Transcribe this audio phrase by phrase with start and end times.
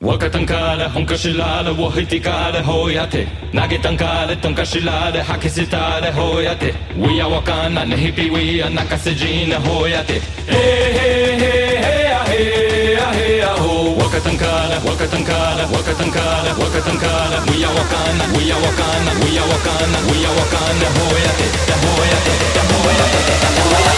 [0.00, 10.54] 若かんから本かしられを引きからほうやって投げたんからとんかしられ吐き捨てたれほうやって We are わかんなねひぴ We are 泣かせじなほうやって Hey
[10.94, 18.54] hey hey hey ah hey ah hey ah ho 若かんから若かんから若かんから若かんから We are わかんな We are
[18.54, 21.42] わかんな We are わかんな We are わかんなほうやって
[21.74, 22.38] ほうやって
[22.70, 23.97] ほうやってほうやっ